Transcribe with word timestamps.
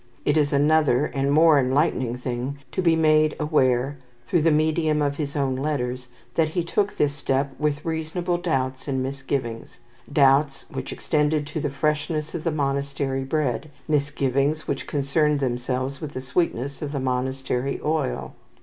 It 0.25 0.35
is 0.35 0.51
another 0.51 1.05
and 1.05 1.31
more 1.31 1.59
enlightening 1.59 2.15
thing 2.15 2.57
to 2.71 2.81
be 2.81 2.95
made 2.95 3.35
aware, 3.39 3.99
through 4.25 4.41
the 4.41 4.49
medium 4.49 4.99
of 4.99 5.17
his 5.17 5.35
own 5.35 5.55
letters, 5.55 6.07
that 6.33 6.49
he 6.49 6.63
took 6.63 6.95
this 6.97 7.13
step 7.13 7.51
with 7.59 7.85
reasonable 7.85 8.39
doubts 8.39 8.87
and 8.87 9.03
misgivings, 9.03 9.77
doubts 10.11 10.65
which 10.71 10.91
extended 10.91 11.45
to 11.45 11.59
the 11.59 11.69
freshness 11.69 12.33
of 12.33 12.43
the 12.43 12.49
monastery 12.49 13.23
bread, 13.23 13.69
misgivings 13.87 14.67
which 14.67 14.87
concerned 14.87 15.39
themselves 15.39 16.01
with 16.01 16.13
the 16.13 16.19
sweetness 16.21 16.81
of 16.81 16.93
the 16.93 16.99
monastery 16.99 17.79
oil. 17.85 18.33